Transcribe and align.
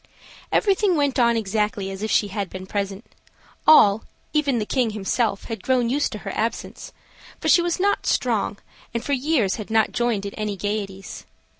Everything 0.51 0.95
went 0.95 1.19
on 1.19 1.37
exactly 1.37 1.91
as 1.91 2.01
if 2.01 2.09
she 2.09 2.29
had 2.29 2.49
been 2.49 2.65
present. 2.65 3.05
All, 3.67 4.03
even 4.33 4.57
the 4.57 4.65
king 4.65 4.89
himself, 4.89 5.43
had 5.43 5.61
grown 5.61 5.89
used 5.91 6.11
to 6.13 6.17
her 6.25 6.31
absence; 6.35 6.91
for 7.39 7.47
she 7.47 7.61
was 7.61 7.79
not 7.79 8.07
strong, 8.07 8.57
and 8.95 9.03
for 9.05 9.13
years 9.13 9.57
had 9.57 9.69
not 9.69 9.91
joined 9.91 10.25
in 10.25 10.33
any 10.33 10.57
gayeties. 10.57 11.27